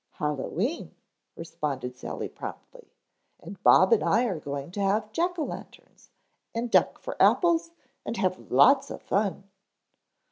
"Hallowe'en," 0.13 0.95
responded 1.35 1.95
Sally 1.95 2.27
promptly. 2.27 2.87
"And 3.39 3.61
Bob 3.61 3.93
and 3.93 4.03
I 4.03 4.23
are 4.25 4.39
going 4.39 4.71
to 4.71 4.79
have 4.79 5.11
jack 5.11 5.37
o' 5.37 5.43
lanterns, 5.43 6.09
and 6.55 6.71
duck 6.71 6.97
for 6.97 7.21
apples 7.21 7.69
and 8.03 8.17
have 8.17 8.51
lots 8.51 8.89
of 8.89 8.99
fun." 8.99 9.47